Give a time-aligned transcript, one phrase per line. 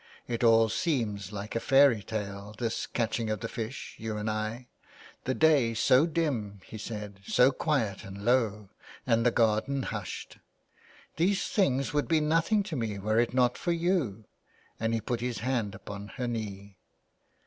[0.27, 4.67] It all seems, like a fairy tale, this catching of the fish, you and I.
[5.25, 8.69] The day so dim,'' he said," so quiet and low,
[9.05, 10.39] and the garden hushed.
[11.17, 14.25] These things would be nothing to me were it not for you,"
[14.79, 16.79] and he put his hand upon her knee.